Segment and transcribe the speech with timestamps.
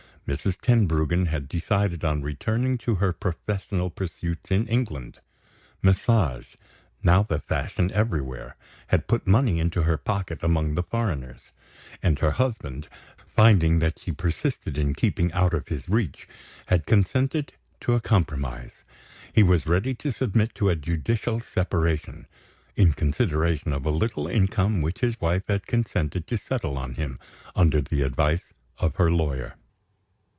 [0.27, 0.61] Mrs.
[0.61, 5.19] Tenbruggen had decided on returning to her professional pursuits in England.
[5.81, 6.55] Massage,
[7.03, 8.55] now the fashion everywhere,
[8.87, 11.51] had put money into her pocket among the foreigners;
[12.01, 12.87] and her husband,
[13.35, 16.29] finding that she persisted in keeping out of his reach,
[16.67, 18.85] had consented to a compromise.
[19.33, 22.25] He was ready to submit to a judicial separation;
[22.77, 27.19] in consideration of a little income which his wife had consented to settle on him,
[27.53, 29.55] under the advice of her lawyer.